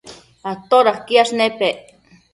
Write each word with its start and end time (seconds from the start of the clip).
todaquiash 0.69 1.33
nepec? 1.39 1.77